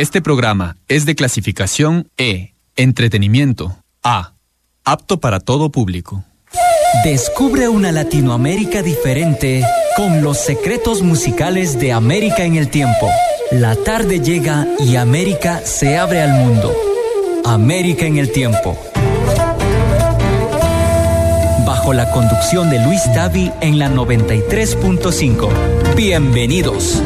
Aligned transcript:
Este 0.00 0.22
programa 0.22 0.78
es 0.88 1.04
de 1.04 1.14
clasificación 1.14 2.08
E, 2.16 2.54
entretenimiento, 2.74 3.76
A, 4.02 4.32
apto 4.82 5.20
para 5.20 5.40
todo 5.40 5.70
público. 5.70 6.24
Descubre 7.04 7.68
una 7.68 7.92
Latinoamérica 7.92 8.82
diferente 8.82 9.62
con 9.98 10.22
los 10.22 10.38
secretos 10.38 11.02
musicales 11.02 11.78
de 11.78 11.92
América 11.92 12.44
en 12.44 12.56
el 12.56 12.70
tiempo. 12.70 13.10
La 13.50 13.76
tarde 13.76 14.20
llega 14.20 14.66
y 14.78 14.96
América 14.96 15.60
se 15.66 15.98
abre 15.98 16.22
al 16.22 16.32
mundo. 16.32 16.74
América 17.44 18.06
en 18.06 18.16
el 18.16 18.32
tiempo. 18.32 18.78
Bajo 21.66 21.92
la 21.92 22.10
conducción 22.10 22.70
de 22.70 22.82
Luis 22.82 23.02
Tavi 23.12 23.52
en 23.60 23.78
la 23.78 23.90
93.5. 23.90 25.94
Bienvenidos. 25.94 27.02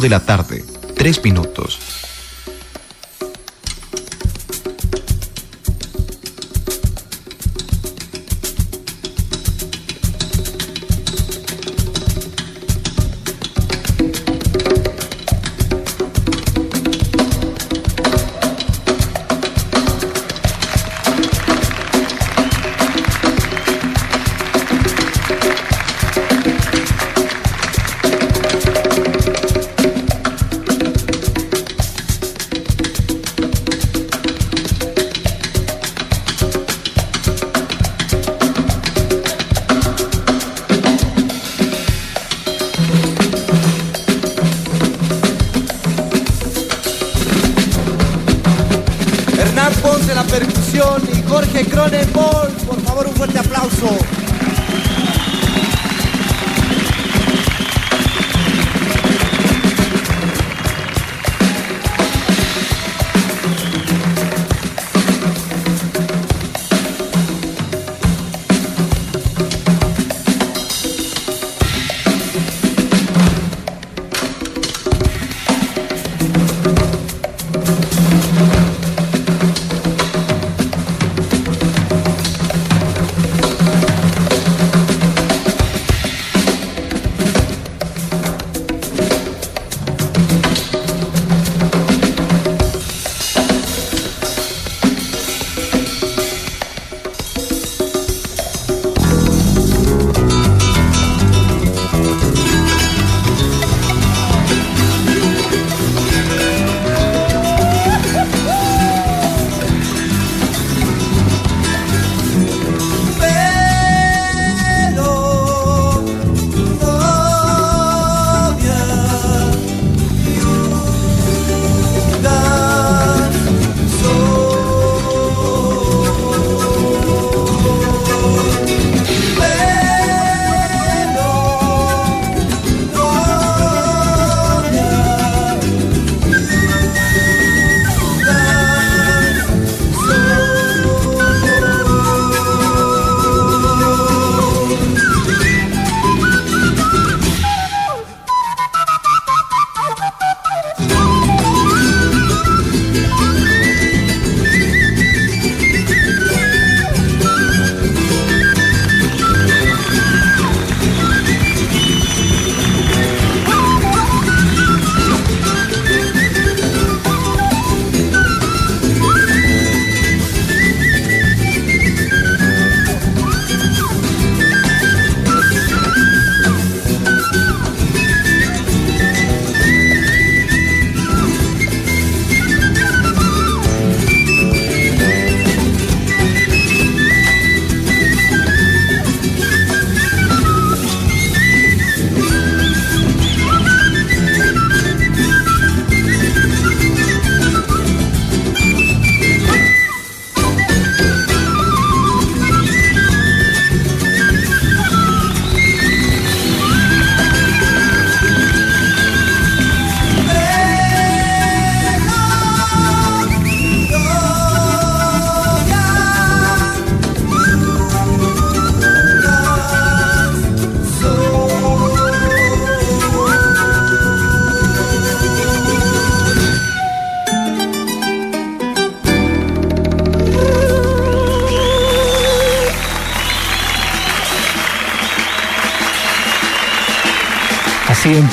De 0.00 0.08
la 0.08 0.20
tarde, 0.20 0.64
3 0.96 1.24
minutos. 1.24 1.95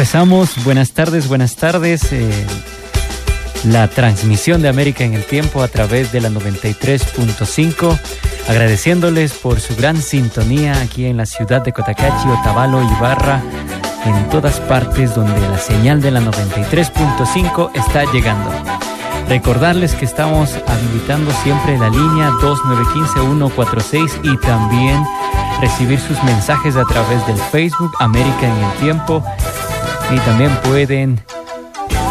Empezamos. 0.04 0.62
Buenas 0.66 0.92
tardes, 0.92 1.30
buenas 1.30 1.56
tardes. 1.56 2.12
Eh, 2.12 2.30
la 3.64 3.88
transmisión 3.88 4.62
de 4.62 4.68
América 4.68 5.06
en 5.06 5.14
el 5.14 5.24
Tiempo 5.24 5.64
a 5.64 5.70
través 5.70 6.12
de 6.12 6.20
la 6.20 6.28
93.5. 6.28 7.98
Agradeciéndoles 8.50 9.32
por 9.32 9.62
su 9.62 9.78
gran 9.78 10.02
sintonía 10.02 10.82
aquí 10.82 11.06
en 11.06 11.16
la 11.16 11.26
ciudad 11.26 11.62
de 11.62 11.72
Cotacachi, 11.72 12.28
Otavalo, 12.28 12.84
Ibarra, 12.84 13.42
en 14.04 14.28
todas 14.28 14.60
partes 14.60 15.16
donde 15.16 15.40
la 15.40 15.58
señal 15.58 16.02
de 16.02 16.12
la 16.12 16.20
93.5 16.20 17.72
está 17.74 18.04
llegando. 18.12 18.52
Recordarles 19.30 19.96
que 19.96 20.04
estamos 20.04 20.50
habilitando 20.68 21.32
siempre 21.44 21.78
la 21.78 21.88
línea 21.88 22.30
2915-146 22.42 24.20
y 24.24 24.38
también 24.46 25.02
recibir 25.62 25.98
sus 26.02 26.22
mensajes 26.24 26.76
a 26.76 26.84
través 26.84 27.26
del 27.26 27.38
Facebook 27.38 27.94
América 28.00 28.54
en 28.54 28.66
el 28.66 28.72
Tiempo 28.82 29.24
también 30.20 30.52
pueden 30.64 31.24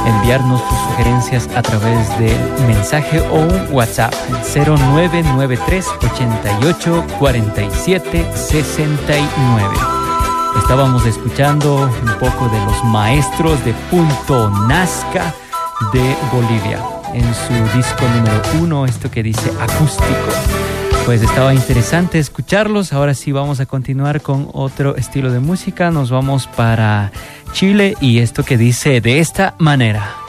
enviarnos 0.07 0.61
sus 0.61 0.79
sugerencias 0.79 1.49
a 1.55 1.63
través 1.63 2.09
de 2.19 2.35
mensaje 2.67 3.21
o 3.21 3.75
WhatsApp 3.75 4.13
0993 4.55 5.87
88 6.03 7.05
47 7.19 8.27
69. 8.35 9.77
Estábamos 10.59 11.07
escuchando 11.07 11.77
un 11.77 12.19
poco 12.19 12.49
de 12.49 12.59
los 12.65 12.85
maestros 12.85 13.65
de 13.65 13.73
Punto 13.91 14.51
Nazca 14.69 15.35
de 15.93 16.17
Bolivia 16.33 16.81
en 17.15 17.35
su 17.35 17.77
disco 17.77 18.05
número 18.15 18.43
uno, 18.61 18.87
esto 18.87 19.11
que 19.11 19.23
dice 19.23 19.51
acústico. 19.61 20.82
Pues 21.05 21.21
estaba 21.21 21.53
interesante 21.53 22.19
escucharlos. 22.19 22.93
Ahora 22.93 23.15
sí 23.15 23.33
vamos 23.33 23.59
a 23.61 23.67
continuar 23.67 24.23
con 24.23 24.49
otro 24.53 24.97
estilo 24.97 25.33
de 25.33 25.41
música. 25.41 25.91
Nos 25.91 26.11
vamos 26.11 26.47
para 26.47 27.11
Chile 27.53 27.97
y 28.01 28.21
esto 28.21 28.45
que 28.45 28.57
dice 28.57 29.01
de 29.01 29.19
esta 29.19 29.55
manera. 29.59 30.22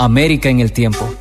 América 0.00 0.48
en 0.48 0.60
el 0.60 0.70
tiempo, 0.70 1.12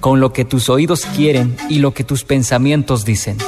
con 0.00 0.20
lo 0.20 0.34
que 0.34 0.44
tus 0.44 0.68
oídos 0.68 1.06
quieren 1.16 1.56
y 1.70 1.78
lo 1.78 1.94
que 1.94 2.04
tus 2.04 2.24
pensamientos 2.24 3.06
dicen. 3.06 3.38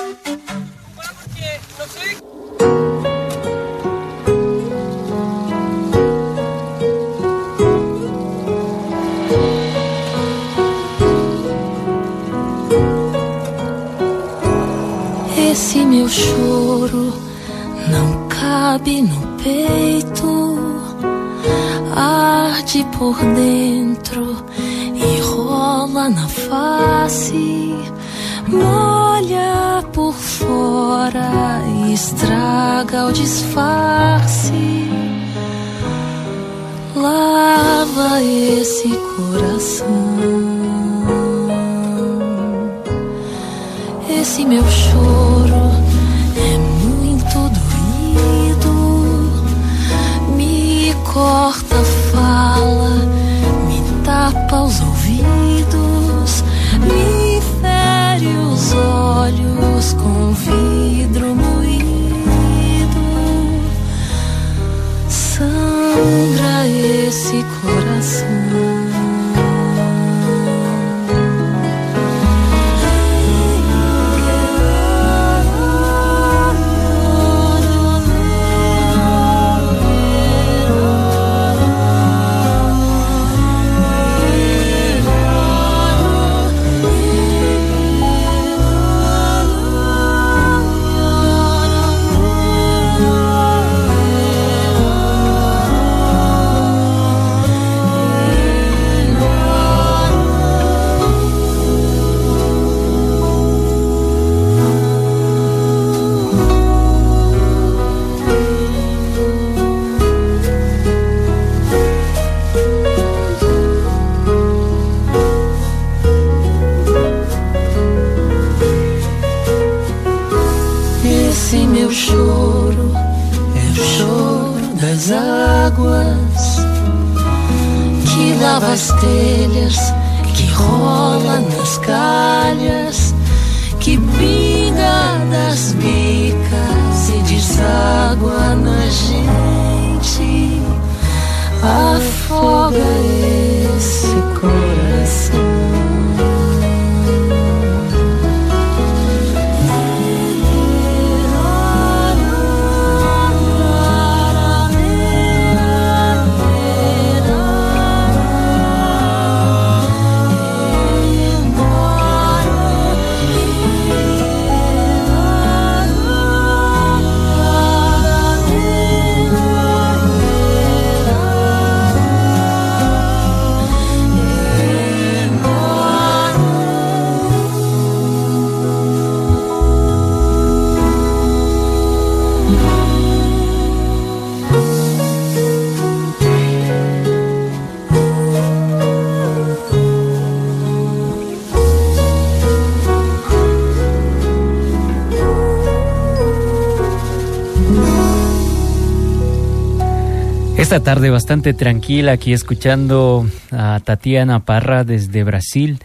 Esta 200.70 200.84
tarde 200.84 201.10
bastante 201.10 201.52
tranquila 201.52 202.12
aquí 202.12 202.32
escuchando 202.32 203.28
a 203.50 203.80
Tatiana 203.82 204.44
Parra 204.44 204.84
desde 204.84 205.24
Brasil 205.24 205.80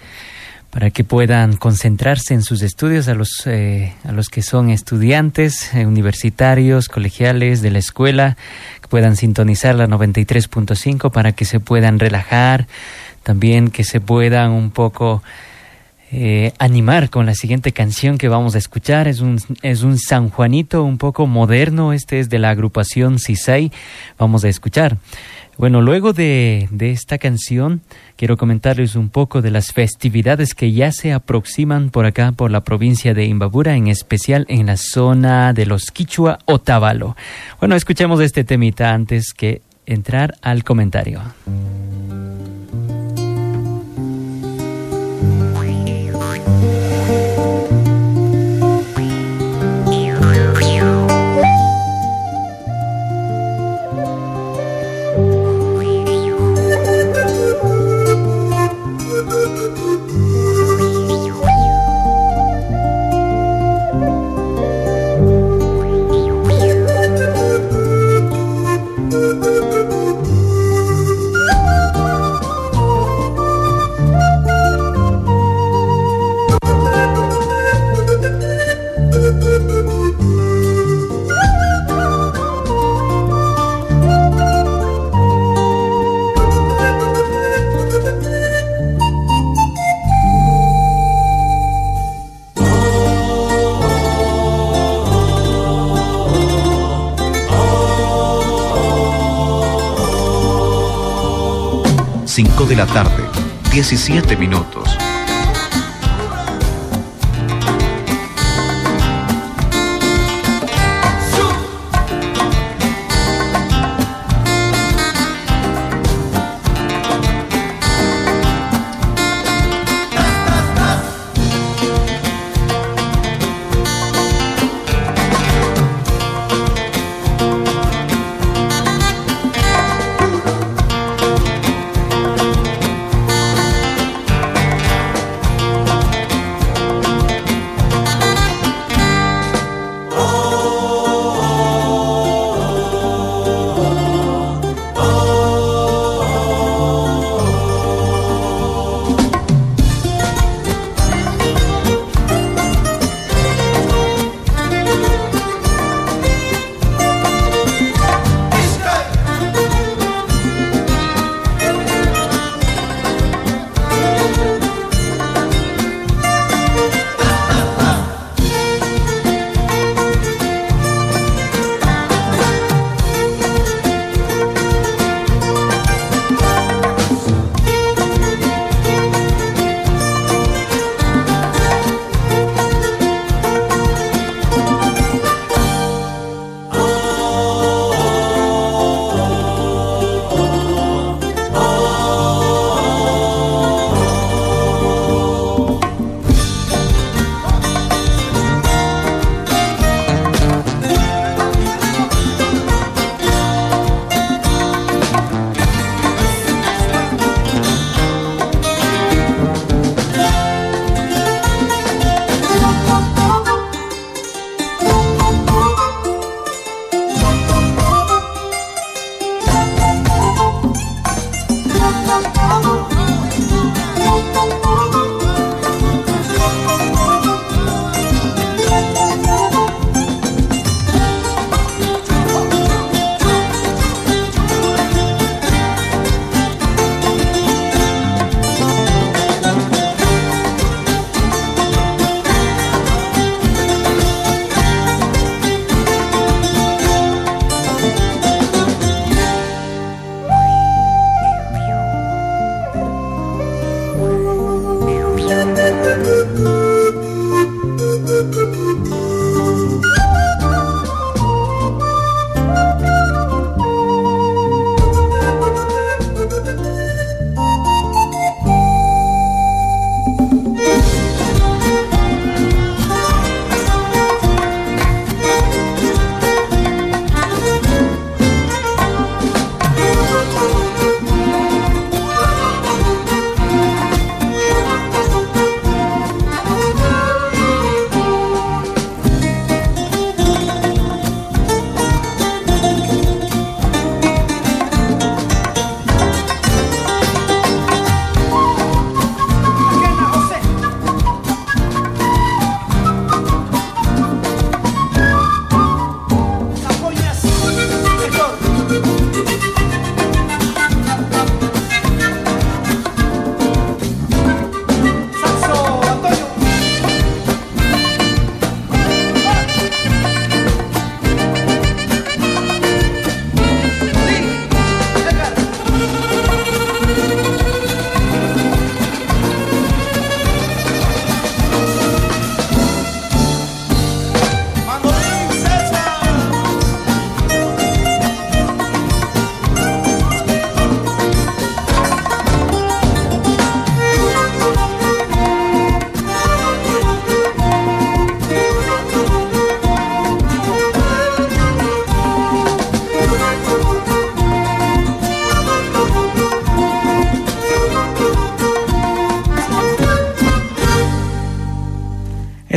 para 0.70 0.92
que 0.92 1.04
puedan 1.04 1.58
concentrarse 1.58 2.36
en 2.36 2.44
sus 2.44 2.62
estudios 2.62 3.08
a 3.08 3.15
los, 3.15 3.48
eh, 3.48 3.96
a 4.04 4.12
los 4.12 4.30
que 4.30 4.44
son 4.44 4.70
estudiantes 4.70 5.74
eh, 5.74 5.88
universitarios, 5.88 6.88
colegiales 6.88 7.63
de 7.63 7.72
la 7.72 7.80
escuela, 7.80 8.38
que 8.80 8.88
puedan 8.88 9.15
sintonizar 9.15 9.74
la 9.74 9.88
93.5 9.88 11.10
para 11.10 11.32
que 11.32 11.46
se 11.46 11.60
puedan 11.60 11.98
relajar, 11.98 12.68
también 13.24 13.72
que 13.72 13.84
se 13.84 14.01
puedan 14.01 14.51
un 14.51 14.70
poco 14.70 15.24
eh, 16.12 16.54
animar 16.60 17.10
con 17.10 17.26
la 17.26 17.34
siguiente 17.34 17.72
canción 17.72 18.18
que 18.18 18.30
vamos 18.30 18.56
a 18.56 18.58
escuchar. 18.58 19.08
Es 19.08 19.22
un, 19.22 19.40
es 19.62 19.84
un 19.84 19.98
San 19.98 20.30
Juanito 20.30 20.84
un 20.84 20.98
poco 20.98 21.28
moderno. 21.28 21.94
Este 21.94 22.20
es 22.20 22.30
de 22.30 22.40
la 22.40 22.52
agrupación 22.52 23.20
Cisay. 23.20 23.72
Vamos 24.18 24.44
a 24.44 24.50
escuchar. 24.50 24.98
Bueno, 25.58 25.82
luego 25.82 26.12
de, 26.12 26.68
de, 26.70 26.92
esta 26.92 27.18
canción, 27.18 27.82
quiero 28.18 28.36
comentarles 28.36 28.96
un 28.96 29.08
poco 29.08 29.42
de 29.42 29.52
las 29.52 29.72
festividades 29.72 30.54
que 30.54 30.74
ya 30.74 30.92
se 30.92 31.14
aproximan 31.14 31.92
por 31.92 32.06
acá, 32.06 32.34
por 32.34 32.52
la 32.52 32.62
provincia 32.62 33.14
de 33.14 33.26
Imbabura, 33.26 33.76
en 33.76 33.88
especial 33.88 34.46
en 34.50 34.66
la 34.66 34.76
zona 34.76 35.54
de 35.54 35.66
los 35.66 35.92
Quichua 35.92 36.40
Otavalo. 36.46 37.16
Bueno, 37.60 37.76
escuchemos 37.76 38.20
este 38.20 38.44
temita 38.44 38.94
antes 38.94 39.32
que 39.34 39.62
entrar 39.86 40.36
al 40.42 40.66
comentario. 40.66 41.22
5 102.58 102.68
de 102.68 102.76
la 102.78 102.86
tarde, 102.86 103.22
17 103.74 104.38
minutos. 104.38 105.05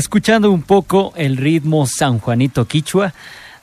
Escuchando 0.08 0.50
un 0.50 0.62
poco 0.62 1.12
el 1.16 1.36
ritmo 1.36 1.86
San 1.86 2.18
Juanito 2.18 2.66
Quichua 2.66 3.12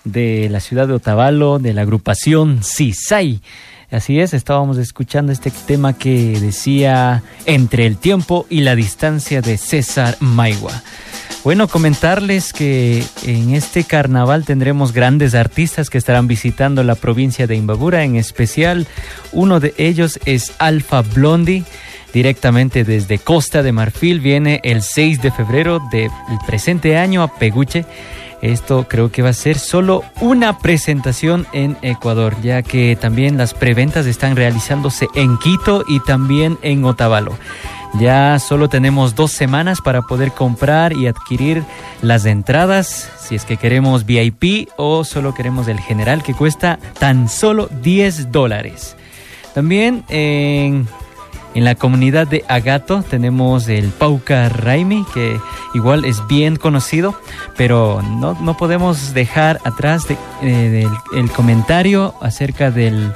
de 0.03 0.47
la 0.51 0.59
ciudad 0.59 0.87
de 0.87 0.93
Otavalo, 0.93 1.57
de 1.57 1.73
la 1.73 1.81
agrupación 1.81 2.59
Cisay. 2.63 3.41
Así 3.89 4.19
es, 4.19 4.35
estábamos 4.35 4.77
escuchando 4.77 5.31
este 5.31 5.49
tema 5.49 5.93
que 5.93 6.39
decía 6.39 7.23
Entre 7.47 7.87
el 7.87 7.97
tiempo 7.97 8.45
y 8.47 8.61
la 8.61 8.75
distancia 8.75 9.41
de 9.41 9.57
César 9.57 10.17
Maigua. 10.19 10.83
Bueno, 11.43 11.67
comentarles 11.67 12.53
que 12.53 13.03
en 13.23 13.55
este 13.55 13.83
carnaval 13.83 14.45
tendremos 14.45 14.93
grandes 14.93 15.33
artistas 15.33 15.89
que 15.89 15.97
estarán 15.97 16.27
visitando 16.27 16.83
la 16.83 16.93
provincia 16.93 17.47
de 17.47 17.55
Imbabura, 17.55 18.03
en 18.03 18.17
especial 18.17 18.85
uno 19.31 19.59
de 19.59 19.73
ellos 19.77 20.19
es 20.25 20.53
Alfa 20.59 21.01
Blondie 21.01 21.63
directamente 22.15 22.85
desde 22.85 23.19
Costa 23.19 23.61
de 23.61 23.73
Marfil. 23.73 24.21
Viene 24.21 24.61
el 24.63 24.83
6 24.83 25.21
de 25.21 25.31
febrero 25.31 25.81
del 25.91 26.09
presente 26.47 26.97
año 26.97 27.21
a 27.21 27.27
Peguche. 27.27 27.85
Esto 28.41 28.87
creo 28.87 29.11
que 29.11 29.21
va 29.21 29.29
a 29.29 29.33
ser 29.33 29.59
solo 29.59 30.01
una 30.21 30.57
presentación 30.59 31.45
en 31.51 31.75
Ecuador, 31.81 32.37
ya 32.41 32.61
que 32.61 32.95
también 32.95 33.37
las 33.37 33.53
preventas 33.53 34.05
están 34.05 34.37
realizándose 34.37 35.07
en 35.13 35.37
Quito 35.39 35.83
y 35.89 35.99
también 35.99 36.57
en 36.61 36.85
Otavalo. 36.85 37.37
Ya 37.99 38.39
solo 38.39 38.69
tenemos 38.69 39.15
dos 39.15 39.31
semanas 39.31 39.81
para 39.81 40.03
poder 40.03 40.31
comprar 40.31 40.93
y 40.93 41.07
adquirir 41.07 41.63
las 42.01 42.25
entradas, 42.25 43.11
si 43.19 43.35
es 43.35 43.43
que 43.43 43.57
queremos 43.57 44.05
VIP 44.05 44.69
o 44.77 45.03
solo 45.03 45.33
queremos 45.33 45.67
el 45.67 45.81
general, 45.81 46.23
que 46.23 46.33
cuesta 46.33 46.79
tan 46.97 47.27
solo 47.27 47.67
10 47.81 48.31
dólares. 48.31 48.95
También 49.53 50.03
en 50.09 50.87
en 51.55 51.63
la 51.63 51.75
comunidad 51.75 52.27
de 52.27 52.43
Agato 52.49 53.01
tenemos 53.01 53.69
el 53.69 53.87
Pauca 53.89 54.49
Raimi, 54.49 55.05
que 55.13 55.39
igual 55.73 56.03
es 56.03 56.27
bien 56.27 56.57
conocido, 56.57 57.15
pero 57.55 58.01
no, 58.03 58.37
no 58.41 58.57
podemos 58.57 59.13
dejar 59.13 59.59
atrás 59.63 60.05
eh, 60.43 60.85
el 61.15 61.31
comentario 61.31 62.13
acerca 62.21 62.71
del, 62.71 63.13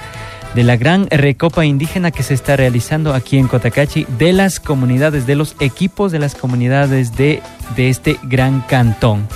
de 0.55 0.63
la 0.63 0.77
gran 0.77 1.07
recopa 1.09 1.65
indígena 1.65 2.11
que 2.11 2.23
se 2.23 2.33
está 2.33 2.55
realizando 2.55 3.13
aquí 3.13 3.37
en 3.37 3.49
Cotacachi, 3.49 4.07
de 4.17 4.31
las 4.31 4.61
comunidades, 4.61 5.27
de 5.27 5.35
los 5.35 5.57
equipos 5.59 6.13
de 6.13 6.19
las 6.19 6.33
comunidades 6.33 7.17
de, 7.17 7.43
de 7.75 7.89
este 7.89 8.17
gran 8.23 8.61
cantón. 8.61 9.27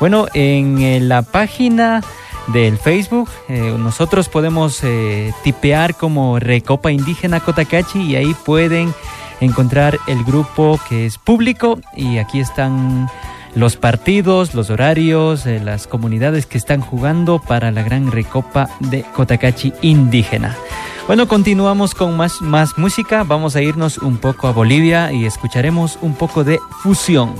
Bueno, 0.00 0.26
en 0.34 1.08
la 1.08 1.22
página 1.22 2.02
del 2.52 2.78
Facebook. 2.78 3.28
Eh, 3.48 3.76
nosotros 3.78 4.28
podemos 4.28 4.82
eh, 4.82 5.32
tipear 5.42 5.94
como 5.94 6.38
Recopa 6.38 6.90
Indígena 6.90 7.40
Cotacachi 7.40 8.00
y 8.00 8.16
ahí 8.16 8.34
pueden 8.44 8.94
encontrar 9.40 9.98
el 10.06 10.24
grupo 10.24 10.78
que 10.88 11.06
es 11.06 11.18
público 11.18 11.80
y 11.96 12.18
aquí 12.18 12.40
están 12.40 13.08
los 13.54 13.76
partidos, 13.76 14.54
los 14.54 14.70
horarios, 14.70 15.46
eh, 15.46 15.60
las 15.60 15.86
comunidades 15.86 16.46
que 16.46 16.58
están 16.58 16.80
jugando 16.80 17.40
para 17.40 17.70
la 17.70 17.82
gran 17.82 18.10
Recopa 18.10 18.68
de 18.80 19.02
Cotacachi 19.02 19.72
Indígena. 19.82 20.56
Bueno, 21.06 21.26
continuamos 21.26 21.94
con 21.94 22.16
más, 22.16 22.40
más 22.40 22.78
música. 22.78 23.24
Vamos 23.24 23.56
a 23.56 23.62
irnos 23.62 23.98
un 23.98 24.18
poco 24.18 24.46
a 24.46 24.52
Bolivia 24.52 25.12
y 25.12 25.26
escucharemos 25.26 25.98
un 26.02 26.14
poco 26.14 26.44
de 26.44 26.60
fusión. 26.82 27.34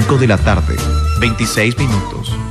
5 0.00 0.16
de 0.16 0.26
la 0.26 0.38
tarde, 0.38 0.74
26 1.20 1.76
minutos. 1.76 2.41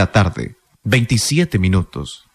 La 0.00 0.12
tarde, 0.12 0.56
27 0.84 1.58
minutos. 1.58 2.29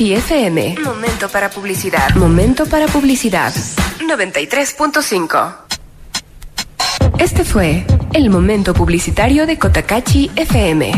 Cotacachi 0.00 0.14
FM. 0.14 0.76
Momento 0.82 1.28
para 1.28 1.50
publicidad. 1.50 2.14
Momento 2.14 2.64
para 2.64 2.86
publicidad. 2.86 3.52
93.5. 4.00 5.56
Este 7.18 7.44
fue 7.44 7.84
el 8.14 8.30
momento 8.30 8.72
publicitario 8.72 9.46
de 9.46 9.58
Cotacachi 9.58 10.30
FM. 10.36 10.90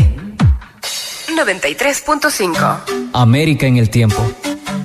93.5. 1.37 3.09
América 3.11 3.67
en 3.67 3.75
el 3.75 3.89
tiempo. 3.89 4.25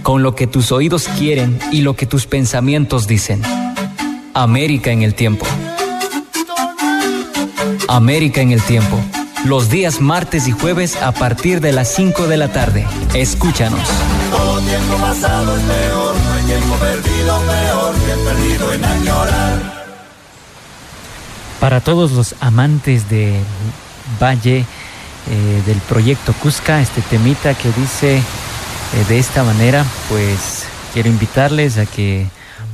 Con 0.03 0.25
lo 0.25 0.35
que 0.35 0.49
tus 0.49 0.73
oídos 0.73 1.07
quieren 1.17 1.57
y 1.71 1.83
lo 1.83 1.95
que 1.95 2.07
tus 2.07 2.27
pensamientos 2.27 3.07
dicen. 3.07 3.41
América 4.35 4.91
en 4.91 5.03
el 5.03 5.15
tiempo. 5.15 5.47
América 7.87 8.41
en 8.41 8.51
el 8.51 8.63
tiempo 8.63 9.01
los 9.45 9.71
días 9.71 10.01
martes 10.01 10.49
y 10.49 10.53
jueves 10.53 10.97
a 10.97 11.13
partir 11.13 11.61
de 11.61 11.73
las 11.73 11.95
5 11.95 12.27
de 12.27 12.37
la 12.37 12.49
tarde. 12.49 12.87
Escúchanos. 13.15 13.81
Todo 14.31 14.61
tiempo 14.61 14.97
pasado 14.97 15.57
es 15.57 15.63
peor, 15.63 16.17
no 16.17 16.33
hay 16.33 16.45
tiempo 16.45 16.75
perdido 16.77 17.41
peor 17.41 17.95
que 17.95 18.25
perdido 18.25 18.73
en 18.73 18.85
añorar. 18.85 19.87
Para 21.61 21.81
todos 21.81 22.13
los 22.13 22.35
amantes 22.41 23.09
del 23.09 23.43
Valle, 24.21 24.65
eh, 25.31 25.63
del 25.67 25.79
proyecto 25.79 26.33
Cusca, 26.35 26.81
este 26.81 27.03
temita 27.03 27.55
que 27.55 27.73
dice 27.73 28.19
eh, 28.19 28.23
de 29.09 29.19
esta 29.19 29.43
manera, 29.45 29.85
pues 30.09 30.65
quiero 30.93 31.09
invitarles 31.09 31.79
a 31.79 31.87
que 31.87 32.27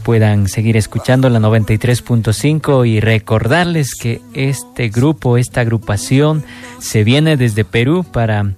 puedan 0.04 0.48
seguir 0.48 0.76
escuchando 0.76 1.30
la 1.30 1.40
93.5 1.40 2.86
y 2.86 3.00
recordarles 3.00 3.94
que 3.94 4.20
este 4.34 4.90
grupo, 4.90 5.38
esta 5.38 5.62
agrupación 5.62 6.44
se 6.78 7.02
viene 7.04 7.36
desde 7.36 7.64
Perú 7.64 8.04
para, 8.04 8.52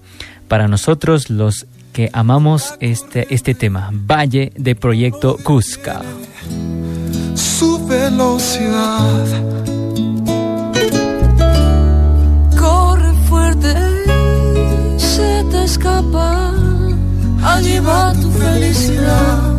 para 0.49 0.67
nosotros 0.67 1.31
los 1.31 1.67
que 1.93 2.11
amamos 2.13 2.75
este, 2.81 3.33
este 3.33 3.55
tema, 3.55 3.91
Valle 3.93 4.53
de 4.57 4.75
Proyecto 4.75 5.39
Cusca. 5.43 6.03
Su 7.35 7.87
velocidad. 7.87 9.27
Corre 12.59 13.13
fuerte, 13.29 13.73
se 14.99 15.45
te 15.51 15.65
escapa, 15.65 16.53
allí 17.43 17.79
va 17.79 18.13
tu 18.15 18.31
felicidad 18.33 19.56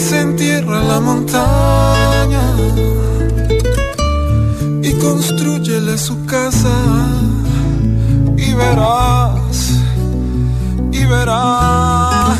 sentir 0.00 0.64
una 0.66 1.00
montaña 1.00 2.42
y 4.82 4.92
construyele 4.94 5.96
su 5.96 6.24
casa 6.26 6.76
y 8.36 8.52
verás, 8.52 9.70
y 10.92 11.04
verás. 11.06 12.38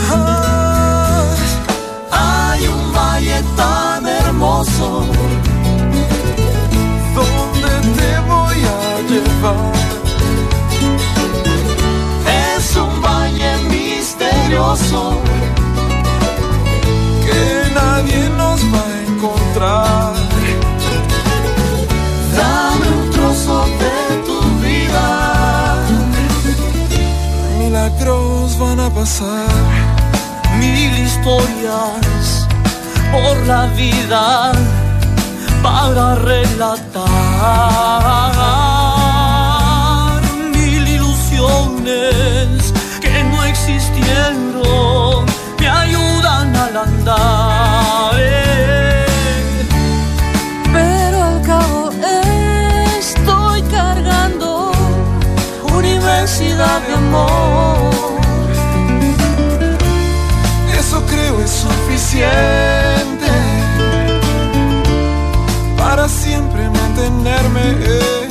Hay 2.10 2.66
un 2.66 2.92
valle 2.92 3.42
tan 3.56 4.06
hermoso 4.06 5.06
donde 7.14 7.72
te 7.96 8.18
voy 8.28 8.58
a 8.76 9.00
llevar. 9.08 9.72
Es 12.58 12.76
un 12.76 13.00
valle 13.00 13.50
misterioso 13.70 15.22
nadie 17.96 18.28
nos 18.40 18.60
va 18.72 18.82
a 18.92 18.96
encontrar. 19.08 20.12
Dame 22.36 22.86
un 22.98 23.10
trozo 23.10 23.58
de 23.82 23.96
tu 24.26 24.38
vida. 24.64 25.08
Milagros 27.58 28.58
van 28.58 28.80
a 28.80 28.90
pasar. 28.90 29.48
Mil 30.58 30.92
historias 31.06 32.46
por 33.12 33.36
la 33.46 33.66
vida 33.82 34.52
para 35.62 36.14
relatar. 36.16 37.75
Amor. 57.08 57.90
Eso 60.78 61.02
creo 61.06 61.40
es 61.40 61.50
suficiente 61.50 63.30
para 65.76 66.08
siempre 66.08 66.68
mantenerme 66.70 67.64
eh, 67.80 68.28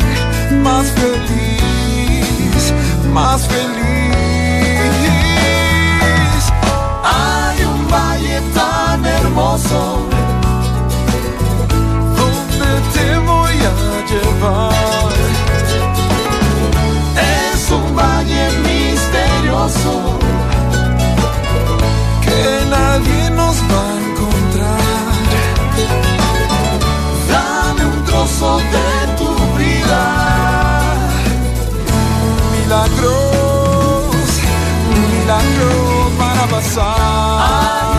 más 0.63 0.87
feliz, 0.91 2.73
más 3.13 3.47
feliz. 3.47 3.75
Hay 7.03 7.63
un 7.63 7.87
valle 7.89 8.41
tan 8.53 9.05
hermoso 9.05 10.14
que 22.21 22.65
nadie 22.69 23.29
nos 23.31 23.57
va 23.71 23.81
a 23.81 23.97
encontrar. 24.05 24.79
Dame 27.29 27.85
un 27.85 28.03
trozo 28.05 28.57
de 28.57 28.89
tu 29.17 29.29
vida. 29.57 30.03
Milagros, 32.53 34.15
milagros 34.93 36.17
van 36.19 36.37
a 36.37 36.47
pasar. 36.47 37.94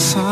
Van 0.00 0.29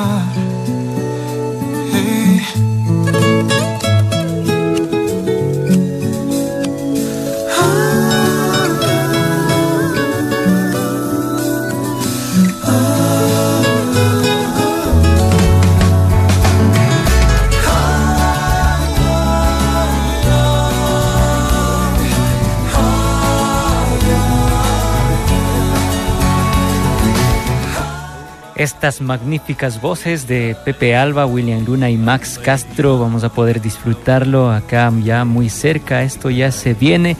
Estas 28.68 29.00
magníficas 29.00 29.80
voces 29.80 30.28
de 30.28 30.54
Pepe 30.66 30.94
Alba, 30.94 31.24
William 31.24 31.64
Luna 31.64 31.88
y 31.88 31.96
Max 31.96 32.38
Castro, 32.38 32.98
vamos 32.98 33.24
a 33.24 33.30
poder 33.30 33.62
disfrutarlo 33.62 34.50
acá 34.52 34.92
ya 35.02 35.24
muy 35.24 35.48
cerca. 35.48 36.02
Esto 36.02 36.28
ya 36.28 36.52
se 36.52 36.74
viene, 36.74 37.16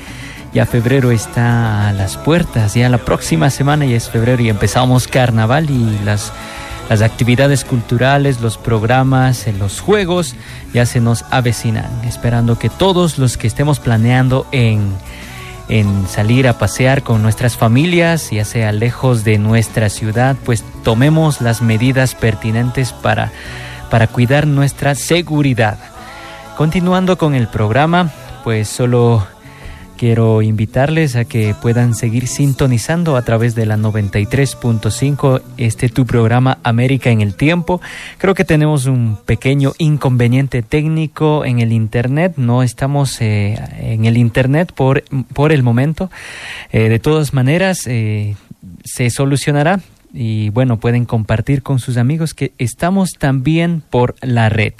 ya 0.52 0.66
febrero 0.66 1.10
está 1.10 1.88
a 1.88 1.94
las 1.94 2.18
puertas, 2.18 2.74
ya 2.74 2.90
la 2.90 2.98
próxima 2.98 3.48
semana 3.48 3.86
ya 3.86 3.96
es 3.96 4.10
febrero 4.10 4.42
y 4.42 4.50
empezamos 4.50 5.08
carnaval 5.08 5.70
y 5.70 5.98
las, 6.04 6.34
las 6.90 7.00
actividades 7.00 7.64
culturales, 7.64 8.42
los 8.42 8.58
programas, 8.58 9.46
eh, 9.46 9.54
los 9.58 9.80
juegos 9.80 10.34
ya 10.74 10.84
se 10.84 11.00
nos 11.00 11.24
avecinan. 11.30 11.90
Esperando 12.04 12.58
que 12.58 12.68
todos 12.68 13.16
los 13.16 13.38
que 13.38 13.46
estemos 13.46 13.80
planeando 13.80 14.46
en 14.52 14.92
en 15.68 16.08
salir 16.08 16.48
a 16.48 16.58
pasear 16.58 17.02
con 17.02 17.22
nuestras 17.22 17.56
familias, 17.56 18.30
ya 18.30 18.44
sea 18.44 18.72
lejos 18.72 19.24
de 19.24 19.38
nuestra 19.38 19.90
ciudad, 19.90 20.36
pues 20.44 20.64
tomemos 20.82 21.40
las 21.40 21.60
medidas 21.60 22.14
pertinentes 22.14 22.92
para, 22.92 23.30
para 23.90 24.06
cuidar 24.06 24.46
nuestra 24.46 24.94
seguridad. 24.94 25.78
Continuando 26.56 27.18
con 27.18 27.34
el 27.34 27.48
programa, 27.48 28.10
pues 28.44 28.68
solo 28.68 29.26
quiero 29.98 30.40
invitarles 30.40 31.16
a 31.16 31.24
que 31.24 31.54
puedan 31.60 31.94
seguir 31.94 32.28
sintonizando 32.28 33.16
a 33.16 33.22
través 33.22 33.54
de 33.56 33.66
la 33.66 33.76
93.5 33.76 35.42
este 35.58 35.88
tu 35.88 36.06
programa 36.06 36.58
América 36.62 37.10
en 37.10 37.20
el 37.20 37.34
tiempo. 37.34 37.80
Creo 38.16 38.34
que 38.34 38.44
tenemos 38.44 38.86
un 38.86 39.18
pequeño 39.26 39.72
inconveniente 39.76 40.62
técnico 40.62 41.44
en 41.44 41.58
el 41.58 41.72
internet, 41.72 42.34
no 42.36 42.62
estamos 42.62 43.20
eh, 43.20 43.58
en 43.80 44.04
el 44.04 44.16
internet 44.16 44.72
por, 44.72 45.02
por 45.34 45.50
el 45.52 45.64
momento. 45.64 46.10
Eh, 46.70 46.88
de 46.88 47.00
todas 47.00 47.34
maneras, 47.34 47.86
eh, 47.86 48.36
se 48.84 49.10
solucionará 49.10 49.80
y 50.14 50.50
bueno, 50.50 50.78
pueden 50.78 51.04
compartir 51.06 51.62
con 51.62 51.80
sus 51.80 51.96
amigos 51.96 52.34
que 52.34 52.52
estamos 52.58 53.10
también 53.18 53.82
por 53.90 54.14
la 54.22 54.48
red. 54.48 54.74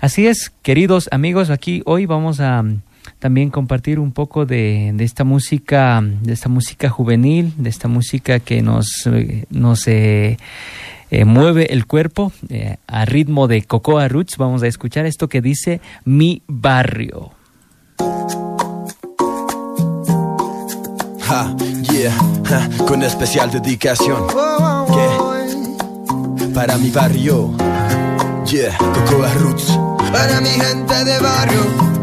Así 0.00 0.26
es, 0.26 0.50
queridos 0.62 1.08
amigos, 1.12 1.50
aquí 1.50 1.82
hoy 1.84 2.06
vamos 2.06 2.40
a 2.40 2.64
también 3.18 3.50
compartir 3.50 3.98
un 3.98 4.12
poco 4.12 4.46
de, 4.46 4.94
esta 4.98 5.24
música, 5.24 6.02
de 6.02 6.32
esta 6.32 6.48
música 6.48 6.88
juvenil, 6.88 7.52
de 7.56 7.68
esta 7.68 7.88
música 7.88 8.38
que 8.40 8.62
nos, 8.62 9.06
eh, 9.06 9.44
nos 9.50 9.88
eh, 9.88 10.38
eh, 11.10 11.24
mueve 11.24 11.72
el 11.72 11.86
cuerpo 11.86 12.32
eh, 12.50 12.76
a 12.86 13.04
ritmo 13.04 13.48
de 13.48 13.62
Cocoa 13.62 14.08
Roots. 14.08 14.36
Vamos 14.36 14.62
a 14.62 14.66
escuchar 14.66 15.06
esto 15.06 15.28
que 15.28 15.40
dice 15.40 15.80
Mi 16.04 16.42
Barrio. 16.46 17.32
Con 22.86 23.02
especial 23.02 23.50
dedicación. 23.50 24.26
¿Qué? 24.28 25.08
Para 26.54 26.78
mi 26.78 26.90
barrio. 26.90 27.54
Yeah, 28.46 28.76
Cocoa 28.78 29.32
Roots. 29.34 29.78
Para 30.10 30.40
mi 30.40 30.48
gente 30.48 31.04
de 31.04 31.18
barrio. 31.20 31.97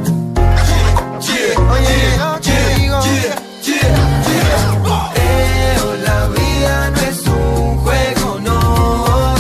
Oye, 1.72 2.18
no 2.18 2.39
te 2.39 2.76
digo. 2.76 2.99
Eo, 5.16 5.95
la 6.03 6.28
vida 6.28 6.89
no 6.91 7.01
es 7.01 7.28
un 7.28 7.78
juego, 7.80 8.39
no. 8.41 9.36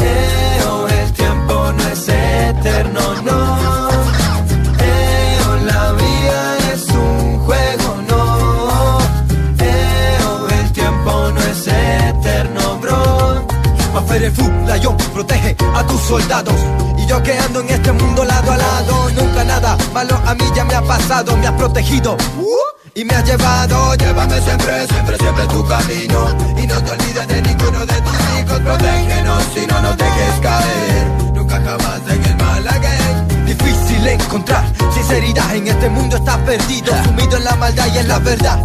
Eo, 0.00 0.88
el 0.88 1.12
tiempo 1.12 1.72
no 1.76 1.82
es 1.92 2.08
eterno, 2.08 3.00
no. 3.24 3.88
Eo, 4.80 5.56
la 5.66 5.92
vida 5.92 6.56
es 6.72 6.88
un 6.88 7.38
juego, 7.44 7.88
no. 8.08 8.98
Eo, 9.60 10.48
el 10.48 10.72
tiempo 10.72 11.30
no 11.34 11.40
es 11.40 11.66
eterno, 11.66 12.78
bro. 12.80 13.46
Maferefu, 13.94 14.50
Lion, 14.66 14.96
protege 15.12 15.56
a 15.74 15.86
tus 15.86 16.00
soldados. 16.02 16.54
Yo 17.08 17.22
que 17.22 17.32
ando 17.38 17.60
en 17.60 17.70
este 17.70 17.90
mundo 17.92 18.22
lado 18.22 18.52
a 18.52 18.56
lado, 18.58 19.10
nunca 19.16 19.42
nada 19.42 19.76
malo 19.94 20.20
a 20.26 20.34
mí 20.34 20.44
ya 20.54 20.64
me 20.64 20.74
ha 20.74 20.82
pasado, 20.82 21.36
me 21.38 21.46
has 21.46 21.54
protegido. 21.54 22.16
y 22.94 23.04
me 23.04 23.14
has 23.14 23.24
llevado, 23.24 23.94
llévame 23.94 24.40
siempre, 24.42 24.86
siempre, 24.88 25.16
siempre 25.16 25.46
tu 25.46 25.66
camino 25.66 26.36
Y 26.56 26.66
no 26.66 26.82
te 26.82 26.90
olvides 26.90 27.28
de 27.28 27.42
ninguno 27.42 27.86
de 27.86 28.00
tus 28.00 28.18
hijos 28.38 28.60
Protégenos 28.60 29.44
y 29.56 29.66
no 29.66 29.82
nos 29.82 29.96
dejes 29.96 30.40
caer 30.42 31.06
Nunca 31.34 31.54
jamás 31.56 32.00
en 32.08 32.24
el 32.24 32.36
mal 32.36 32.68
again 32.68 33.46
Difícil 33.46 34.06
encontrar 34.06 34.64
sinceridad 34.92 35.54
En 35.54 35.68
este 35.68 35.88
mundo 35.88 36.16
estás 36.16 36.38
perdido 36.38 36.92
Sumido 37.04 37.36
en 37.36 37.44
la 37.44 37.56
maldad 37.56 37.86
y 37.94 37.98
en 37.98 38.08
la 38.08 38.18
verdad 38.18 38.58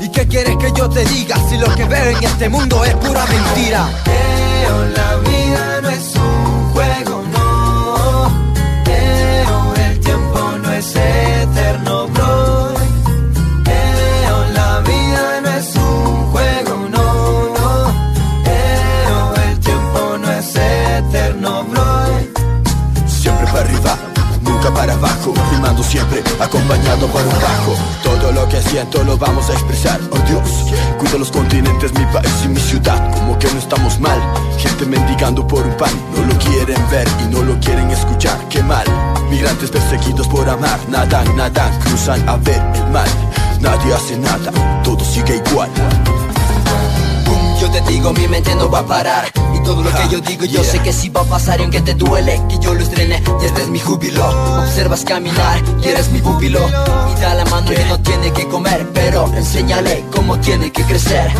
¿Y 0.00 0.08
qué 0.08 0.26
quieres 0.26 0.56
que 0.56 0.72
yo 0.72 0.88
te 0.88 1.04
diga? 1.04 1.36
Si 1.48 1.58
lo 1.58 1.72
que 1.74 1.84
veo 1.84 2.16
en 2.16 2.24
este 2.24 2.48
mundo 2.48 2.84
es 2.84 2.94
pura 2.94 3.24
mentira 3.26 3.88
siempre, 25.94 26.24
acompañado 26.40 27.06
por 27.06 27.22
un 27.22 27.38
bajo. 27.48 27.76
Todo 28.02 28.32
lo 28.32 28.48
que 28.48 28.60
siento 28.62 29.04
lo 29.04 29.16
vamos 29.16 29.48
a 29.48 29.52
expresar, 29.52 30.00
oh 30.10 30.18
Dios. 30.28 30.48
Cuida 30.98 31.18
los 31.18 31.30
continentes, 31.30 31.92
mi 31.94 32.04
país 32.06 32.34
y 32.44 32.48
mi 32.48 32.60
ciudad, 32.60 33.00
como 33.12 33.38
que 33.38 33.46
no 33.52 33.58
estamos 33.60 34.00
mal. 34.00 34.20
Gente 34.58 34.86
mendigando 34.86 35.46
por 35.46 35.64
un 35.64 35.76
pan, 35.76 35.92
no 36.16 36.26
lo 36.26 36.36
quieren 36.38 36.82
ver 36.90 37.06
y 37.22 37.32
no 37.32 37.42
lo 37.42 37.58
quieren 37.60 37.88
escuchar, 37.90 38.36
qué 38.48 38.60
mal. 38.62 38.86
Migrantes 39.30 39.70
perseguidos 39.70 40.26
por 40.26 40.48
amar, 40.48 40.80
nadan, 40.88 41.36
nadan, 41.36 41.78
cruzan 41.80 42.28
a 42.28 42.36
ver 42.38 42.62
el 42.74 42.86
mal. 42.90 43.08
Nadie 43.60 43.94
hace 43.94 44.16
nada, 44.18 44.50
todo 44.82 45.04
sigue 45.04 45.40
igual. 45.46 45.70
Yo 47.60 47.70
te 47.70 47.80
digo, 47.92 48.12
mi 48.12 48.26
mente 48.26 48.52
no 48.56 48.68
va 48.68 48.80
a 48.80 48.86
parar 48.86 49.24
todo 49.64 49.82
lo 49.82 49.90
que 49.90 50.08
yo 50.10 50.20
digo, 50.20 50.44
yo 50.44 50.62
sé 50.62 50.78
que 50.80 50.92
sí 50.92 51.08
va 51.08 51.22
a 51.22 51.24
pasar 51.24 51.60
Y 51.60 51.62
aunque 51.64 51.80
te 51.80 51.94
duele, 51.94 52.40
que 52.48 52.58
yo 52.58 52.74
lo 52.74 52.80
estrene 52.80 53.22
Y 53.40 53.46
este 53.46 53.62
es 53.62 53.68
mi 53.68 53.80
júbilo. 53.80 54.24
Observas 54.60 55.04
caminar 55.04 55.62
y 55.82 55.88
eres 55.88 56.10
mi 56.10 56.20
pupilo. 56.20 56.60
Y 56.66 57.20
da 57.20 57.34
la 57.34 57.44
mano 57.46 57.70
que 57.70 57.84
no 57.86 57.98
tiene 58.00 58.32
que 58.32 58.46
comer 58.48 58.88
Pero 58.92 59.26
enséñale 59.34 60.04
cómo 60.14 60.38
tiene 60.38 60.70
que 60.70 60.82
crecer. 60.84 61.32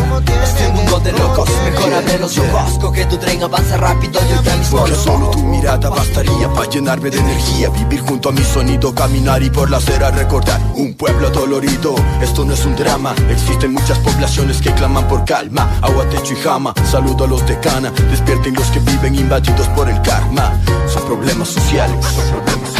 Este 0.43 0.69
mundo 0.69 0.99
de 0.99 1.11
locos, 1.13 1.49
mejor 1.63 1.93
abre 1.93 2.19
los 2.19 2.37
ojos. 2.37 2.79
Coge 2.79 3.05
tu 3.05 3.17
tren, 3.17 3.43
avanza 3.43 3.77
rápido, 3.77 4.19
yo 4.29 4.41
ya 4.41 4.55
mismo 4.55 4.79
Porque 4.79 4.95
solo 4.95 5.29
tu 5.29 5.39
mirada 5.39 5.89
bastaría 5.89 6.49
para 6.53 6.69
llenarme 6.69 7.09
de 7.09 7.19
energía. 7.19 7.69
Vivir 7.69 8.01
junto 8.01 8.29
a 8.29 8.31
mi 8.31 8.43
sonido, 8.43 8.93
caminar 8.93 9.43
y 9.43 9.49
por 9.49 9.69
la 9.69 9.77
acera 9.77 10.11
recordar 10.11 10.59
Un 10.75 10.93
pueblo 10.95 11.29
dolorido, 11.29 11.95
esto 12.21 12.45
no 12.45 12.53
es 12.53 12.65
un 12.65 12.75
drama 12.75 13.13
Existen 13.29 13.73
muchas 13.73 13.99
poblaciones 13.99 14.61
que 14.61 14.71
claman 14.71 15.07
por 15.07 15.25
calma. 15.25 15.69
Agua 15.81 16.07
techo 16.09 16.33
y 16.33 16.37
jama. 16.37 16.73
Saludo 16.89 17.25
a 17.25 17.27
los 17.27 17.45
de 17.45 17.59
cana, 17.59 17.91
despierten 18.15 18.53
los 18.53 18.67
que 18.71 18.79
viven 18.79 19.15
invadidos 19.15 19.67
por 19.69 19.89
el 19.89 20.01
karma. 20.01 20.53
Son 20.87 21.03
problemas 21.05 21.49
sociales. 21.49 22.05
Son 22.05 22.41
problemas 22.43 22.71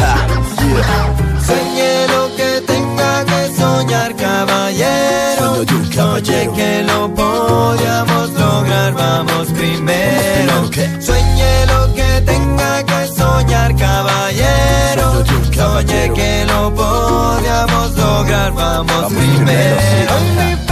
Soñé 1.46 2.08
lo 2.08 2.34
que 2.36 2.60
tenga 2.66 3.24
que 3.24 3.54
soñar, 3.54 4.16
caballero. 4.16 5.60
Un 5.60 5.88
caballero. 5.90 6.52
que 6.54 6.82
lo 6.84 7.14
podíamos 7.14 8.30
lograr, 8.30 8.94
vamos 8.94 9.48
primero. 9.48 10.54
Sueñé 11.00 11.66
lo 11.66 11.94
que 11.94 12.10
tenga 12.24 12.82
que 12.84 13.00
soñar, 13.08 13.76
caballero. 13.76 15.24
Soñé 15.54 16.12
que 16.14 16.46
lo 16.46 16.74
podíamos 16.74 17.94
lograr, 17.96 18.52
vamos, 18.52 19.12
primero. 19.12 20.65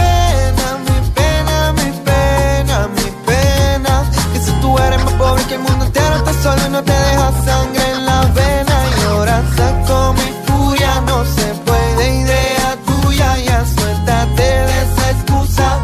Solo 6.43 6.69
no 6.69 6.83
te 6.83 6.93
deja 6.93 7.31
sangre 7.45 7.91
en 7.91 8.05
la 8.05 8.21
vena. 8.39 8.75
Y 8.97 9.03
ahora 9.05 9.43
saco 9.55 10.13
mi 10.13 10.29
furia, 10.45 11.01
no 11.01 11.25
se 11.25 11.47
puede 11.65 12.03
idea 12.21 12.77
tuya. 12.85 13.37
Ya 13.47 13.65
suéltate 13.65 14.43
de 14.43 14.83
esa 14.83 15.11
excusa, 15.11 15.79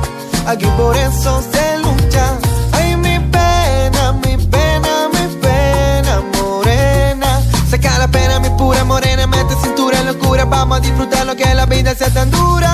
aquí 0.48 0.66
por 0.78 0.96
eso 0.96 1.42
se 1.52 1.78
lucha. 1.80 2.26
Ay, 2.74 2.96
mi 2.98 3.20
pena, 3.38 4.12
mi 4.24 4.38
pena, 4.38 4.92
mi 5.14 5.26
pena, 5.46 6.22
morena. 6.38 7.42
Saca 7.70 7.98
la 8.00 8.08
pena, 8.08 8.39
mi 8.39 8.50
pura 8.52 8.84
morena, 8.84 9.28
mete 9.28 9.56
cintura 9.64 10.00
en 10.00 10.08
locura. 10.08 10.46
Vamos 10.46 10.78
a 10.78 10.82
disfrutar 10.82 11.26
lo 11.26 11.36
que 11.36 11.54
la 11.54 11.66
vida 11.66 11.96
sea 11.96 12.10
tan 12.10 12.30
dura. 12.32 12.74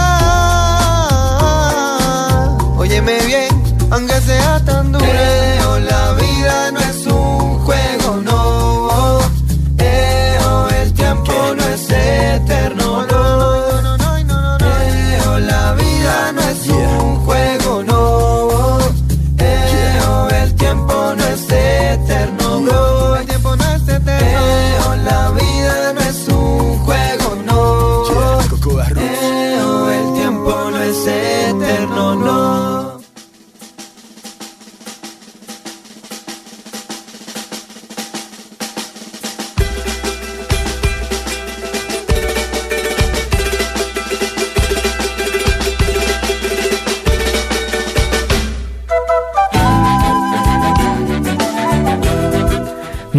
Óyeme 2.78 3.20
bien, 3.26 3.49
aunque 3.91 4.22
sea 4.22 4.59
tan 4.63 4.76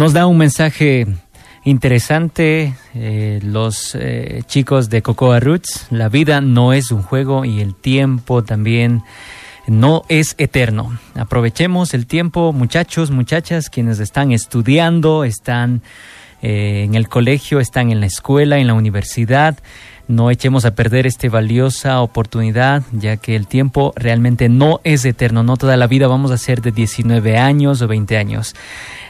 Nos 0.09 0.15
da 0.15 0.25
un 0.25 0.39
mensaje 0.39 1.05
interesante 1.63 2.73
eh, 2.95 3.39
los 3.43 3.93
eh, 3.93 4.41
chicos 4.47 4.89
de 4.89 5.03
Cocoa 5.03 5.39
Roots. 5.39 5.85
La 5.91 6.09
vida 6.09 6.41
no 6.41 6.73
es 6.73 6.89
un 6.89 7.03
juego 7.03 7.45
y 7.45 7.61
el 7.61 7.75
tiempo 7.75 8.43
también 8.43 9.03
no 9.67 10.01
es 10.09 10.33
eterno. 10.39 10.97
Aprovechemos 11.13 11.93
el 11.93 12.07
tiempo, 12.07 12.53
muchachos, 12.53 13.11
muchachas, 13.11 13.69
quienes 13.69 13.99
están 13.99 14.31
estudiando, 14.31 15.25
están 15.25 15.83
eh, 16.41 16.85
en 16.85 16.95
el 16.95 17.07
colegio, 17.07 17.59
están 17.59 17.91
en 17.91 17.99
la 17.99 18.07
escuela, 18.07 18.57
en 18.57 18.65
la 18.65 18.73
universidad. 18.73 19.59
No 20.07 20.31
echemos 20.31 20.65
a 20.65 20.73
perder 20.73 21.05
esta 21.05 21.29
valiosa 21.29 22.01
oportunidad, 22.01 22.81
ya 22.93 23.17
que 23.17 23.35
el 23.35 23.45
tiempo 23.45 23.93
realmente 23.95 24.49
no 24.49 24.81
es 24.83 25.05
eterno. 25.05 25.43
No 25.43 25.55
toda 25.55 25.77
la 25.77 25.85
vida 25.85 26.07
vamos 26.07 26.31
a 26.31 26.39
ser 26.39 26.63
de 26.63 26.71
19 26.71 27.37
años 27.37 27.83
o 27.83 27.87
20 27.87 28.17
años 28.17 28.55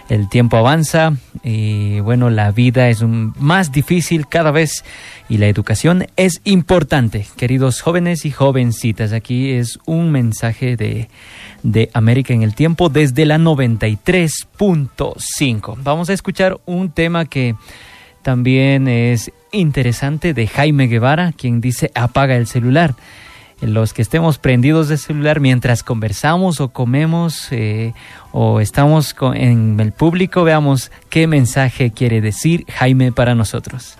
el 0.10 0.28
tiempo 0.28 0.58
avanza 0.58 1.14
y 1.44 2.00
bueno, 2.02 2.30
la 2.30 2.52
vida 2.52 2.90
es 2.90 3.02
más 3.04 3.72
difícil 3.72 4.28
cada 4.28 4.52
vez 4.52 4.84
y 5.30 5.38
la 5.38 5.48
educación 5.48 6.08
es 6.16 6.42
importante. 6.44 7.26
Queridos 7.38 7.80
jóvenes 7.82 8.26
y 8.26 8.32
jovencitas, 8.32 9.14
aquí 9.14 9.52
es 9.52 9.80
un 9.86 10.12
mensaje 10.12 10.76
de, 10.76 11.08
de 11.64 11.90
América 11.94 12.34
en 12.34 12.42
el 12.42 12.56
tiempo 12.56 12.90
desde 12.90 13.26
la 13.26 13.38
93.5. 13.38 15.78
Vamos 15.84 16.10
a 16.10 16.14
escuchar 16.14 16.60
un 16.66 16.92
tema 16.92 17.26
que 17.26 17.56
también 18.24 18.88
es 18.88 19.32
interesante 19.52 20.34
de 20.34 20.48
Jaime 20.48 20.88
Guevara, 20.88 21.32
quien 21.32 21.62
dice 21.62 21.92
apaga 21.94 22.36
el 22.36 22.48
celular 22.48 22.96
los 23.62 23.94
que 23.94 24.02
estemos 24.02 24.38
prendidos 24.38 24.88
de 24.88 24.98
celular 24.98 25.40
mientras 25.40 25.84
conversamos 25.84 26.62
o 26.62 26.70
comemos 26.70 27.52
eh, 27.52 27.94
o 28.32 28.60
estamos 28.60 29.16
en 29.36 29.80
el 29.80 29.92
público, 29.92 30.44
veamos 30.44 30.92
qué 31.10 31.28
mensaje 31.28 31.92
quiere 31.92 32.22
decir 32.22 32.66
Jaime 32.70 33.12
para 33.12 33.36
nosotros. 33.36 33.98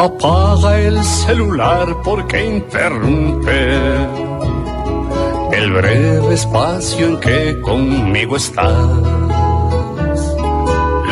Apaga 0.00 0.80
el 0.80 1.04
celular 1.04 1.94
porque 2.02 2.42
interrumpe 2.42 4.19
el 5.60 5.72
breve 5.72 6.34
espacio 6.34 7.06
en 7.06 7.20
que 7.20 7.60
conmigo 7.60 8.36
estás. 8.36 8.72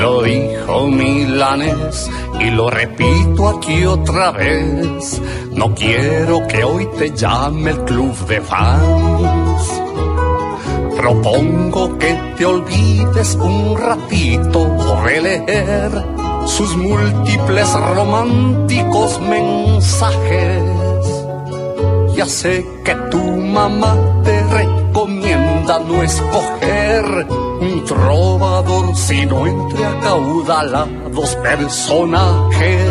Lo 0.01 0.23
dijo 0.23 0.87
Milanes 0.87 2.11
Y 2.41 2.51
lo 2.51 2.71
repito 2.71 3.49
aquí 3.49 3.85
otra 3.85 4.31
vez, 4.31 5.21
no 5.53 5.75
quiero 5.75 6.47
que 6.47 6.63
hoy 6.65 6.89
te 6.99 7.11
llame 7.11 7.73
el 7.73 7.85
club 7.85 8.17
de 8.27 8.41
fans. 8.41 9.83
Propongo 10.97 11.99
que 11.99 12.19
te 12.37 12.47
olvides 12.47 13.35
un 13.35 13.77
ratito 13.77 14.61
de 15.05 15.21
leer 15.21 15.91
sus 16.47 16.77
múltiples 16.77 17.73
románticos 17.75 19.21
mensajes. 19.21 20.63
Ya 22.17 22.27
sé 22.27 22.67
que 22.85 22.95
tu 23.13 23.23
mamá 23.37 23.97
te 24.25 24.38
no 25.81 26.03
escoger 26.03 27.27
un 27.61 27.85
trovador, 27.85 28.97
sino 28.97 29.47
entre 29.47 29.85
acaudalados 29.85 31.37
personajes. 31.37 32.87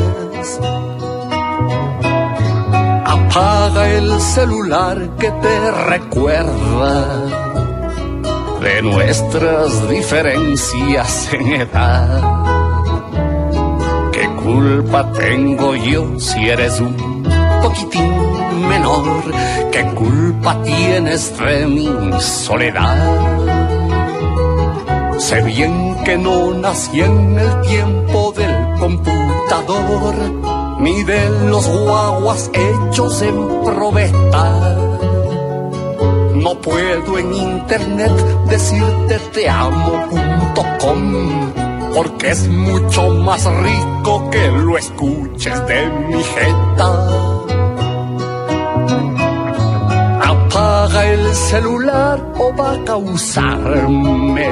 Apaga 3.06 3.90
el 3.90 4.22
celular 4.22 5.16
que 5.18 5.32
te 5.32 5.72
recuerda 5.72 7.06
de 8.62 8.82
nuestras 8.82 9.90
diferencias 9.90 11.34
en 11.34 11.48
edad. 11.62 12.22
¿Qué 14.12 14.28
culpa 14.44 15.12
tengo 15.12 15.76
yo 15.76 16.20
si 16.20 16.50
eres 16.50 16.80
un 16.80 17.17
poquitín 17.68 18.12
menor? 18.70 19.24
¿Qué 19.72 19.84
culpa 19.94 20.62
tienes 20.64 21.38
de 21.38 21.68
mi 21.68 21.90
soledad? 22.20 22.98
Sé 25.18 25.42
bien 25.42 25.96
que 26.06 26.18
no 26.18 26.54
nací 26.54 27.02
en 27.02 27.38
el 27.38 27.62
tiempo 27.62 28.34
del 28.38 28.56
computador, 28.80 30.16
ni 30.80 31.04
de 31.04 31.22
los 31.50 31.68
guaguas 31.68 32.50
hechos 32.54 33.22
en 33.22 33.38
probeta. 33.66 34.46
No 36.36 36.52
puedo 36.62 37.18
en 37.18 37.34
internet 37.34 38.16
decirte 38.48 39.20
te 39.34 39.50
amo.com, 39.50 41.02
porque 41.98 42.30
es 42.30 42.48
mucho 42.48 43.10
más 43.10 43.44
rico 43.44 44.30
que 44.30 44.48
lo 44.52 44.78
escuches 44.78 45.66
de 45.66 45.90
mi 46.08 46.22
jeta. 46.24 46.90
Apaga 50.22 51.06
el 51.08 51.34
celular 51.34 52.24
o 52.38 52.56
va 52.56 52.74
a 52.74 52.84
causarme 52.84 54.48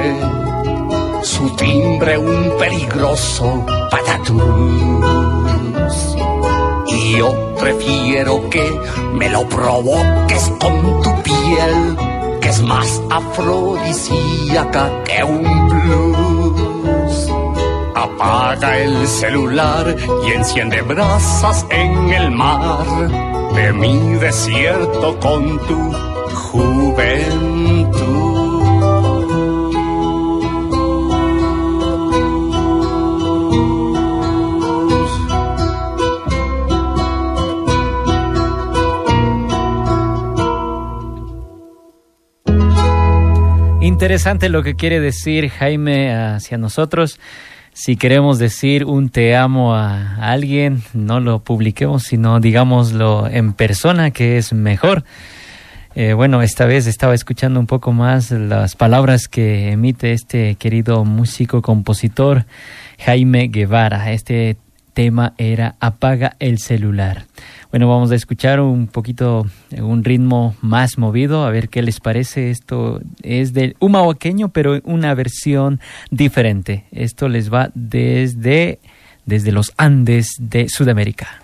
su 1.22 1.48
timbre 1.54 2.18
un 2.18 2.58
peligroso 2.58 3.64
patatús. 3.92 5.06
Y 6.88 7.18
yo 7.18 7.54
prefiero 7.60 8.50
que 8.50 8.68
me 9.12 9.28
lo 9.28 9.48
provoques 9.48 10.50
con 10.58 11.00
tu 11.00 11.22
piel, 11.22 11.96
que 12.40 12.48
es 12.48 12.60
más 12.62 13.00
afrodisíaca 13.08 14.90
que 15.04 15.22
un 15.22 15.68
blues. 15.68 16.25
Apaga 18.18 18.78
el 18.78 19.06
celular 19.06 19.94
y 20.26 20.32
enciende 20.32 20.80
brasas 20.80 21.66
en 21.68 22.14
el 22.14 22.30
mar 22.30 22.86
de 23.54 23.72
mi 23.74 24.14
desierto 24.14 25.20
con 25.20 25.58
tu 25.66 25.92
juventud. 26.32 28.16
Interesante 43.82 44.48
lo 44.48 44.62
que 44.62 44.74
quiere 44.74 45.00
decir 45.00 45.50
Jaime 45.50 46.14
hacia 46.14 46.56
nosotros. 46.56 47.20
Si 47.78 47.96
queremos 47.96 48.38
decir 48.38 48.86
un 48.86 49.10
te 49.10 49.36
amo 49.36 49.74
a 49.74 50.14
alguien, 50.32 50.82
no 50.94 51.20
lo 51.20 51.40
publiquemos, 51.40 52.04
sino 52.04 52.40
digámoslo 52.40 53.28
en 53.28 53.52
persona, 53.52 54.12
que 54.12 54.38
es 54.38 54.54
mejor. 54.54 55.04
Eh, 55.94 56.14
bueno, 56.14 56.40
esta 56.40 56.64
vez 56.64 56.86
estaba 56.86 57.14
escuchando 57.14 57.60
un 57.60 57.66
poco 57.66 57.92
más 57.92 58.30
las 58.30 58.76
palabras 58.76 59.28
que 59.28 59.72
emite 59.72 60.12
este 60.12 60.54
querido 60.54 61.04
músico 61.04 61.60
compositor 61.60 62.46
Jaime 62.98 63.48
Guevara. 63.48 64.10
Este 64.10 64.56
tema 64.96 65.34
era 65.36 65.76
Apaga 65.78 66.36
el 66.38 66.58
celular. 66.58 67.26
Bueno, 67.70 67.86
vamos 67.86 68.10
a 68.12 68.14
escuchar 68.14 68.60
un 68.60 68.86
poquito, 68.86 69.46
un 69.76 70.02
ritmo 70.02 70.56
más 70.62 70.96
movido, 70.96 71.44
a 71.44 71.50
ver 71.50 71.68
qué 71.68 71.82
les 71.82 72.00
parece. 72.00 72.50
Esto 72.50 73.02
es 73.22 73.52
de 73.52 73.76
humahuaqueño, 73.78 74.48
pero 74.48 74.80
una 74.84 75.12
versión 75.12 75.80
diferente. 76.10 76.84
Esto 76.92 77.28
les 77.28 77.52
va 77.52 77.70
desde, 77.74 78.78
desde 79.26 79.52
los 79.52 79.74
Andes 79.76 80.28
de 80.38 80.66
Sudamérica. 80.70 81.42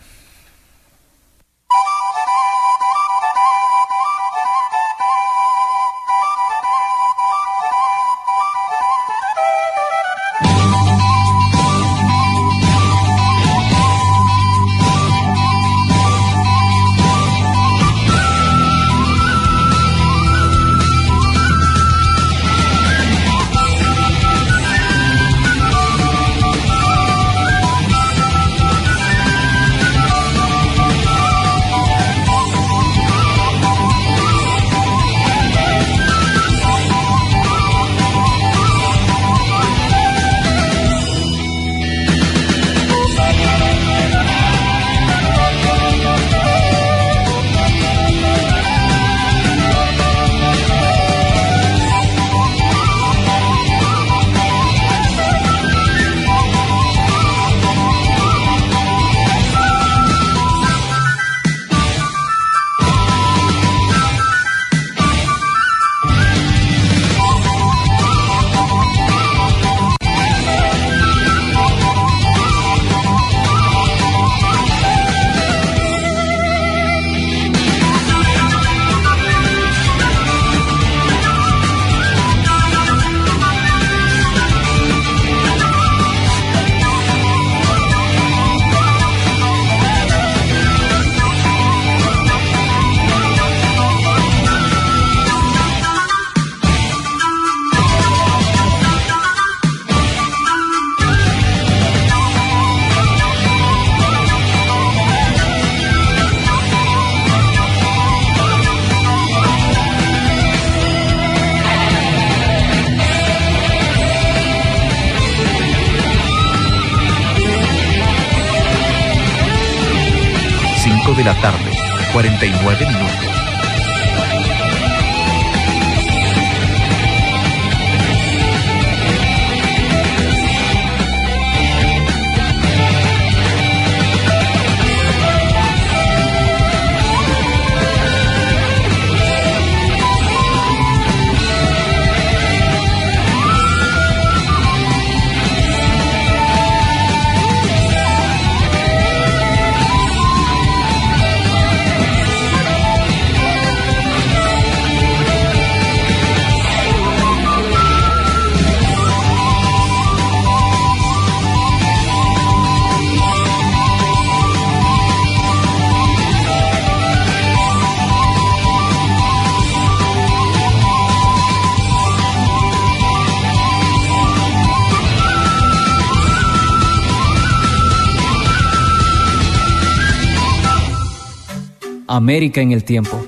América 182.32 182.62
en 182.62 182.72
el 182.72 182.82
tiempo, 182.82 183.26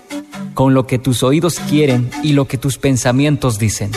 con 0.55 0.73
lo 0.73 0.87
que 0.87 0.99
tus 0.99 1.23
oídos 1.23 1.61
quieren 1.69 2.09
y 2.23 2.33
lo 2.33 2.47
que 2.47 2.57
tus 2.57 2.79
pensamientos 2.79 3.59
dicen. 3.59 3.91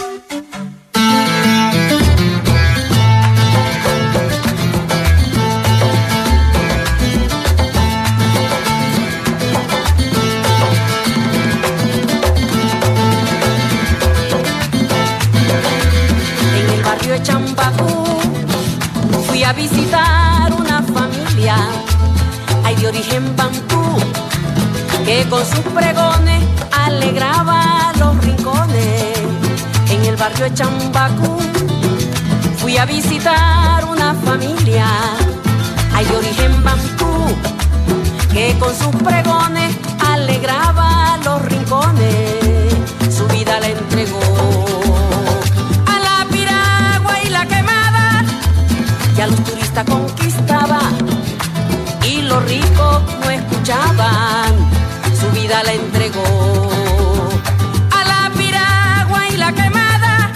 Los 49.29 49.43
turistas 49.43 49.85
conquistaba 49.85 50.79
y 52.03 52.21
los 52.21 52.43
ricos 52.45 53.01
no 53.21 53.29
escuchaban 53.29 54.77
su 55.19 55.29
vida 55.31 55.63
la 55.63 55.73
entregó 55.73 56.69
a 57.91 58.05
la 58.05 58.31
piragua 58.37 59.27
y 59.33 59.37
la 59.37 59.51
quemada, 59.51 60.31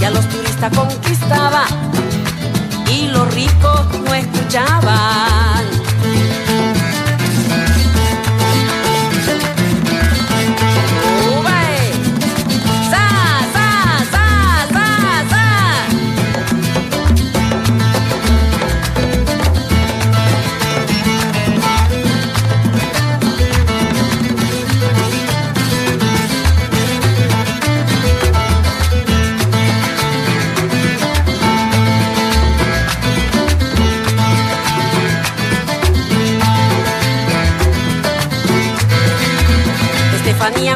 y 0.00 0.04
a 0.04 0.10
los 0.10 0.28
turistas 0.28 0.76
conquistaba 0.76 1.64
y 2.90 3.06
los 3.08 3.32
ricos 3.34 3.86
no 4.04 4.14
escuchaban. 4.14 5.73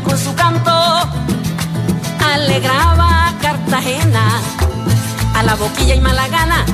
Con 0.02 0.18
su 0.18 0.34
canto 0.34 0.70
alegraba 2.34 3.32
Cartagena, 3.40 4.40
a 5.34 5.42
la 5.42 5.54
boquilla 5.56 5.94
y 5.94 6.00
malagana, 6.00 6.64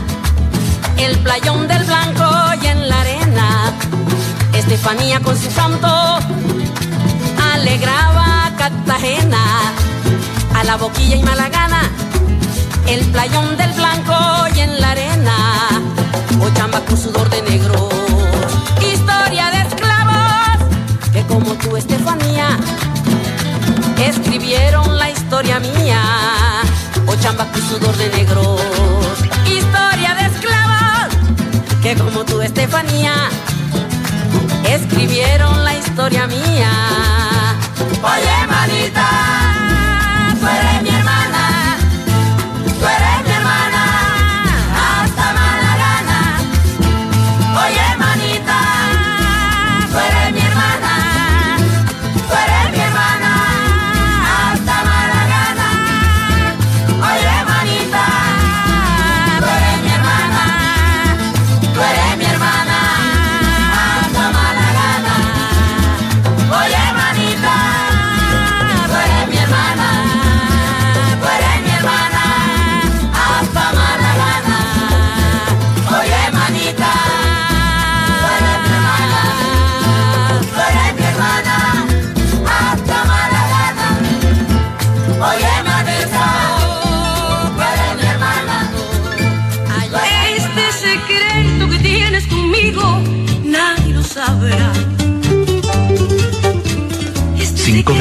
el 0.98 1.16
playón 1.18 1.66
del 1.68 1.84
blanco 1.84 2.24
y 2.60 2.66
en 2.66 2.88
la 2.88 3.00
arena. 3.00 3.72
Estefanía 4.52 5.20
con 5.20 5.38
su 5.38 5.52
canto 5.54 5.88
alegraba 7.54 8.50
Cartagena, 8.58 9.72
a 10.54 10.64
la 10.64 10.76
boquilla 10.76 11.16
y 11.16 11.22
malagana, 11.22 11.90
el 12.88 13.04
playón 13.06 13.56
del 13.56 13.72
blanco 13.72 14.14
y 14.54 14.60
en 14.60 14.80
la 14.80 14.90
arena. 14.90 15.36
Ochamba 16.40 16.80
con 16.80 16.98
sudor 16.98 17.30
de 17.30 17.42
negro, 17.42 17.88
historia 18.80 19.50
de 19.50 19.62
esclavos, 19.62 21.12
que 21.12 21.22
como 21.26 21.54
tú 21.54 21.76
Estefanía 21.76 22.58
escribieron 24.14 24.98
la 24.98 25.10
historia 25.10 25.58
mía. 25.60 26.02
Ochamba 27.06 27.46
con 27.50 27.62
sudor 27.62 27.96
de 27.96 28.08
negros, 28.10 28.60
historia 29.46 30.14
de 30.14 30.24
esclavos, 30.26 31.14
que 31.82 31.94
como 31.96 32.24
tú, 32.24 32.40
Estefanía, 32.40 33.28
escribieron 34.64 35.64
la 35.64 35.74
historia 35.76 36.26
mía. 36.26 36.72
Oye, 38.02 38.46
manita, 38.46 39.08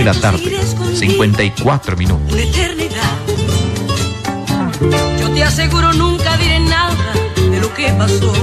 de 0.04 0.14
la 0.14 0.20
tarde, 0.20 0.60
54 0.96 1.96
minutos. 1.96 2.34
Una 2.34 2.42
eternidad. 2.42 3.14
Yo 5.20 5.30
te 5.30 5.44
aseguro 5.44 5.94
nunca 5.94 6.36
diré 6.38 6.60
nada 6.60 7.14
de 7.50 7.60
lo 7.62 7.74
que 7.74 7.88
pasó. 7.94 8.34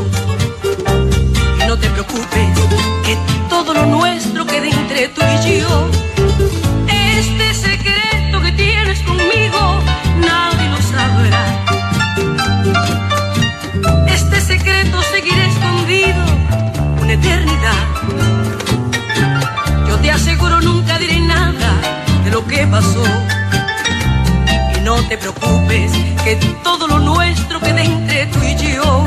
Y 1.62 1.68
no 1.68 1.78
te 1.78 1.90
preocupes, 1.90 2.48
que 3.04 3.18
todo 3.50 3.74
lo 3.74 3.86
nuestro 3.86 4.46
quede 4.46 4.70
entre 4.70 5.08
tú 5.08 5.20
y 5.20 5.60
yo. 5.60 5.90
Pasó. 22.70 23.02
Y 24.76 24.80
no 24.80 24.96
te 25.08 25.18
preocupes, 25.18 25.92
que 26.24 26.36
todo 26.62 26.86
lo 26.86 26.98
nuestro 26.98 27.60
quede 27.60 27.84
entre 27.84 28.26
tú 28.26 28.38
y 28.42 28.56
yo. 28.56 29.04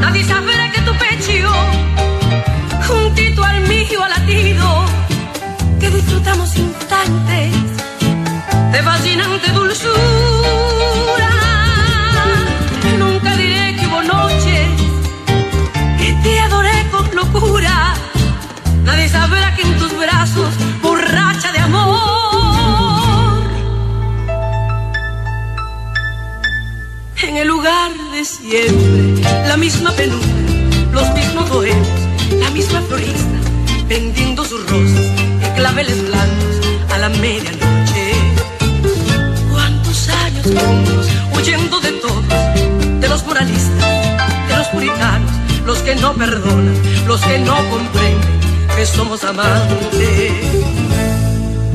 Nadie 0.00 0.24
sabrá 0.24 0.70
que 0.72 0.80
tu 0.82 0.92
pecho, 1.04 1.52
juntito 2.86 3.44
al 3.44 3.60
mío 3.62 4.02
ha 4.04 4.08
latido, 4.08 4.84
que 5.80 5.90
disfrutamos 5.90 6.56
instantes 6.56 7.52
de 8.72 8.82
fascinante 8.82 9.50
dulzura. 9.52 9.96
Nunca 12.98 13.36
diré 13.36 13.76
que 13.76 13.86
hubo 13.86 14.02
noches 14.02 14.68
que 15.98 16.12
te 16.22 16.40
adoré 16.40 16.86
con 16.90 17.14
locura. 17.14 17.94
Nadie 18.84 19.08
sabrá 19.08 19.54
que 19.56 19.62
en 19.62 19.76
tus 19.78 19.96
brazos, 19.98 20.50
lugar 27.66 28.24
siempre, 28.24 29.22
la 29.48 29.56
misma 29.56 29.90
penumbra, 29.92 30.92
los 30.92 31.12
mismos 31.14 31.48
bohemios, 31.50 31.88
la 32.38 32.50
misma 32.50 32.80
florista, 32.82 33.38
vendiendo 33.88 34.44
sus 34.44 34.60
rosas 34.70 35.06
en 35.42 35.54
claveles 35.56 36.00
blancos 36.08 36.56
a 36.94 36.98
la 36.98 37.08
medianoche. 37.08 38.04
¿Cuántos 39.50 40.08
años 40.08 40.46
juntos, 40.46 41.08
huyendo 41.36 41.80
de 41.80 41.92
todos, 41.92 43.00
de 43.00 43.08
los 43.08 43.26
moralistas, 43.26 43.84
de 44.48 44.56
los 44.56 44.66
puritanos, 44.68 45.30
los 45.66 45.78
que 45.78 45.96
no 45.96 46.14
perdonan, 46.14 46.76
los 47.08 47.20
que 47.20 47.38
no 47.40 47.56
comprenden 47.68 48.40
que 48.76 48.86
somos 48.86 49.24
amantes. 49.24 50.32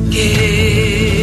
Que 0.09 1.20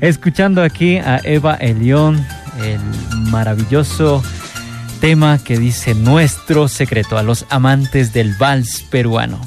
Escuchando 0.00 0.62
aquí 0.62 0.96
a 0.98 1.20
Eva 1.24 1.54
Elión, 1.56 2.24
el 2.64 2.78
maravilloso 3.30 4.22
tema 5.00 5.38
que 5.42 5.58
dice 5.58 5.94
nuestro 5.94 6.68
secreto 6.68 7.18
a 7.18 7.22
los 7.22 7.46
amantes 7.50 8.12
del 8.12 8.34
vals 8.34 8.82
peruano. 8.90 9.40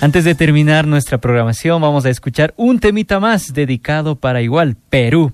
Antes 0.00 0.24
de 0.24 0.34
terminar 0.34 0.86
nuestra 0.86 1.18
programación, 1.18 1.82
vamos 1.82 2.04
a 2.06 2.10
escuchar 2.10 2.54
un 2.56 2.78
temita 2.78 3.20
más 3.20 3.52
dedicado 3.52 4.16
para 4.16 4.42
igual 4.42 4.76
Perú. 4.88 5.32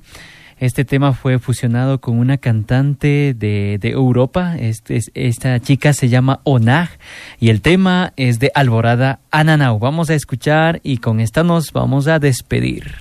Este 0.58 0.86
tema 0.86 1.12
fue 1.12 1.38
fusionado 1.38 2.00
con 2.00 2.18
una 2.18 2.38
cantante 2.38 3.34
de, 3.36 3.76
de 3.78 3.90
Europa. 3.90 4.56
Este, 4.58 4.96
es- 4.96 5.10
esta 5.14 5.60
chica 5.60 5.92
se 5.92 6.08
llama 6.08 6.40
Onag 6.44 6.88
y 7.38 7.50
el 7.50 7.60
tema 7.60 8.14
es 8.16 8.38
de 8.38 8.50
Alborada 8.54 9.20
Ananau. 9.30 9.78
Vamos 9.78 10.08
a 10.08 10.14
escuchar 10.14 10.80
y 10.82 10.96
con 10.96 11.20
esta 11.20 11.44
nos 11.44 11.72
vamos 11.72 12.08
a 12.08 12.18
despedir. 12.18 12.94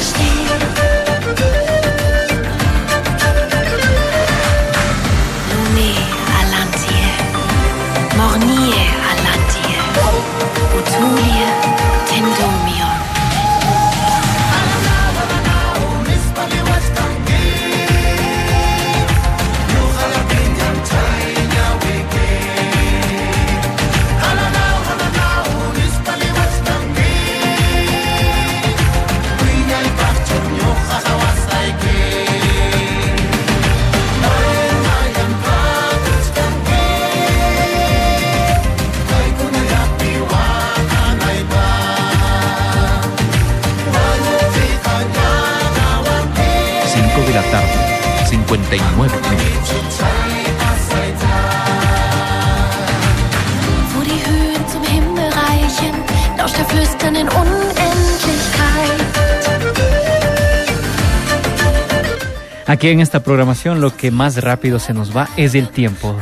Stay. 0.00 0.47
Aquí 62.78 62.90
en 62.90 63.00
esta 63.00 63.24
programación 63.24 63.80
lo 63.80 63.96
que 63.96 64.12
más 64.12 64.36
rápido 64.36 64.78
se 64.78 64.94
nos 64.94 65.10
va 65.10 65.28
es 65.36 65.56
el 65.56 65.68
tiempo. 65.68 66.16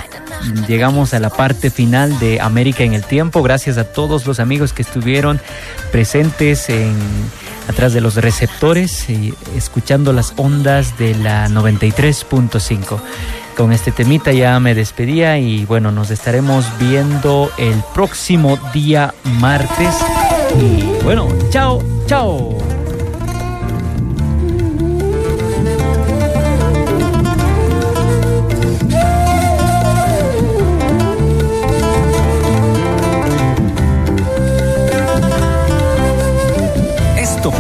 Llegamos 0.67 1.13
a 1.13 1.21
la 1.21 1.29
parte 1.29 1.69
final 1.69 2.19
de 2.19 2.41
América 2.41 2.83
en 2.83 2.95
el 2.95 3.05
tiempo. 3.05 3.43
Gracias 3.43 3.77
a 3.77 3.85
todos 3.85 4.27
los 4.27 4.41
amigos 4.41 4.73
que 4.73 4.81
estuvieron 4.81 5.39
presentes 5.93 6.71
en 6.71 6.95
atrás 7.69 7.93
de 7.93 8.01
los 8.01 8.15
receptores 8.15 9.11
y 9.11 9.35
escuchando 9.55 10.15
las 10.15 10.33
ondas 10.39 10.97
de 10.97 11.15
la 11.17 11.47
93.5. 11.49 13.01
Con 13.55 13.75
este 13.75 13.93
temita 13.93 14.33
ya 14.33 14.59
me 14.59 14.75
despedía 14.75 15.37
y 15.37 15.67
bueno, 15.67 15.93
nos 15.93 16.11
estaremos 16.11 16.65
viendo 16.79 17.53
el 17.59 17.83
próximo 17.93 18.59
día 18.73 19.13
martes. 19.25 19.95
Y 20.59 21.05
bueno, 21.05 21.29
chao, 21.51 21.83
chao. 22.07 22.76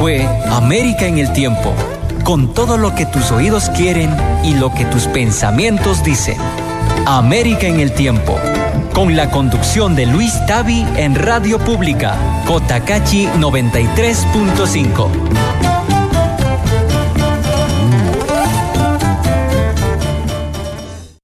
Fue 0.06 0.24
América 0.52 1.08
en 1.08 1.18
el 1.18 1.32
Tiempo, 1.32 1.74
con 2.22 2.54
todo 2.54 2.76
lo 2.76 2.94
que 2.94 3.06
tus 3.06 3.32
oídos 3.32 3.68
quieren 3.70 4.16
y 4.44 4.54
lo 4.54 4.72
que 4.72 4.84
tus 4.84 5.08
pensamientos 5.08 6.04
dicen. 6.04 6.36
América 7.06 7.66
en 7.66 7.80
el 7.80 7.90
Tiempo, 7.90 8.38
con 8.94 9.16
la 9.16 9.32
conducción 9.32 9.96
de 9.96 10.06
Luis 10.06 10.32
Tavi 10.46 10.86
en 10.96 11.16
Radio 11.16 11.58
Pública, 11.58 12.14
Cotacachi 12.46 13.26
93.5. 13.26 15.65